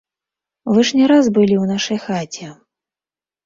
Вы 0.77 0.85
ж 0.91 0.97
не 1.01 1.05
раз 1.11 1.31
былі 1.37 1.55
ў 1.59 1.65
нашай 1.75 2.03
хаце. 2.09 2.53